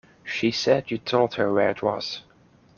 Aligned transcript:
She 0.23 0.49
said 0.49 0.89
you 0.89 0.97
told 0.97 1.35
her 1.35 1.53
where 1.53 1.69
it 1.69 1.83
was. 1.83 2.23